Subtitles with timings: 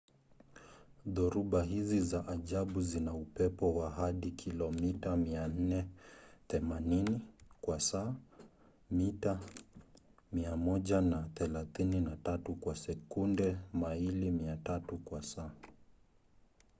[1.05, 7.19] dhoruba hizi za ajabu zina upepo wa hadi kilomita 480
[7.61, 8.13] kwa saa
[8.91, 9.39] mita
[10.35, 15.51] 133 kwa sekunde; maili 300 kwa saa